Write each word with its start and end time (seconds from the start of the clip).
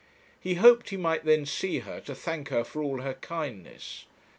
He 0.39 0.55
hoped 0.55 0.89
he 0.89 0.97
might 0.97 1.25
then 1.25 1.45
see 1.45 1.81
her 1.81 1.99
to 2.01 2.15
thank 2.15 2.49
her 2.49 2.63
for 2.63 2.81
all 2.81 3.01
her 3.01 3.13
kindness. 3.13 4.07